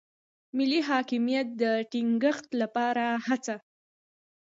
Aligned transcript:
ملي 0.57 0.79
حاکمیت 0.89 1.47
د 1.61 1.63
ټینګښت 1.91 2.47
لپاره 2.61 3.05
هڅه. 3.27 3.55